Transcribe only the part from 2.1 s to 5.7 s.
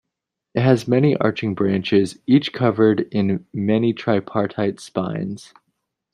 each covered in many tripartite spines.